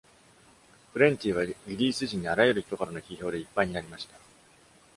[0.95, 4.17] 「Plenty」はリリース時にあらゆる人からの批評でいっぱいになりました。